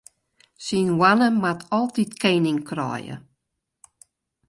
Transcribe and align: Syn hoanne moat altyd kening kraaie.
Syn 0.65 0.87
hoanne 0.97 1.27
moat 1.41 1.61
altyd 1.79 2.11
kening 2.21 2.59
kraaie. 2.69 3.15